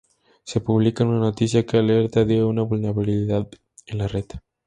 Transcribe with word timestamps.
Se 0.45 0.61
publica 0.61 1.05
una 1.05 1.19
noticia 1.19 1.63
que 1.63 1.77
alerta 1.77 2.25
de 2.25 2.43
una 2.43 2.63
vulnerabilidad 2.63 3.47
en 3.85 3.99
la 3.99 4.07
red 4.07 4.25